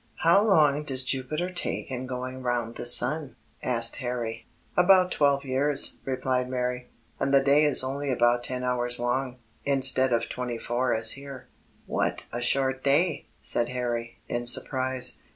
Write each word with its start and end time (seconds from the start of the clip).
"How 0.23 0.41
long 0.43 0.83
does 0.83 1.03
Jupiter 1.03 1.51
take 1.51 1.91
in 1.91 2.07
going 2.07 2.41
round 2.41 2.73
the 2.75 2.87
sun?" 2.87 3.35
asked 3.61 3.97
Harry. 3.97 4.47
"About 4.75 5.11
twelve 5.11 5.45
years," 5.45 5.97
replied 6.05 6.49
Mary; 6.49 6.89
"and 7.19 7.31
the 7.31 7.43
day 7.43 7.65
is 7.65 7.83
only 7.83 8.11
about 8.11 8.43
ten 8.43 8.63
hours 8.63 8.99
long, 8.99 9.37
instead 9.63 10.11
of 10.11 10.27
twenty 10.27 10.57
four 10.57 10.91
as 10.91 11.11
here." 11.11 11.49
"What 11.85 12.25
a 12.33 12.41
short 12.41 12.83
day!" 12.83 13.27
said 13.43 13.69
Harry, 13.69 14.17
in 14.27 14.47
surprise. 14.47 15.19